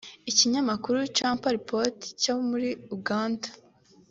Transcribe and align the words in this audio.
Ikinyamakuru 0.29 0.97
Chimpreports 1.15 2.03
cyo 2.21 2.33
muri 2.47 2.69
Uganda 2.95 3.49